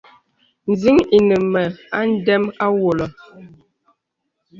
[0.69, 1.61] Nzìn̄ inə mə
[1.97, 3.05] a ndəm àwɔlə.